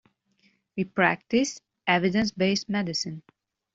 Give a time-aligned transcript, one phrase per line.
[0.75, 3.21] We practice evidence-based medicine.